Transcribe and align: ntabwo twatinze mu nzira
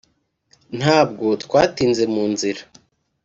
ntabwo 0.79 1.25
twatinze 1.43 2.03
mu 2.13 2.23
nzira 2.31 2.61